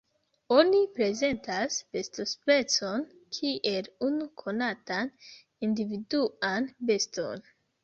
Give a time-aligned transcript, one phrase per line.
[0.53, 3.05] Oni prezentas bestospecon
[3.37, 5.15] kiel unu konatan
[5.71, 7.49] individuan beston.